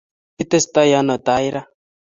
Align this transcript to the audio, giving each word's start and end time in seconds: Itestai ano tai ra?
Itestai 0.43 0.91
ano 1.01 1.15
tai 1.27 1.47
ra? 1.53 1.61